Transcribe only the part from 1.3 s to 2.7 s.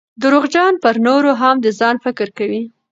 هم دځان فکر کوي